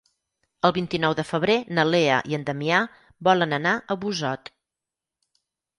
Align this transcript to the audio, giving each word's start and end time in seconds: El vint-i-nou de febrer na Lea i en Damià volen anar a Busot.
El 0.69 0.71
vint-i-nou 0.77 1.15
de 1.19 1.25
febrer 1.33 1.57
na 1.79 1.85
Lea 1.91 2.17
i 2.33 2.39
en 2.39 2.49
Damià 2.49 2.81
volen 3.29 3.55
anar 3.61 3.79
a 3.97 4.01
Busot. 4.07 4.53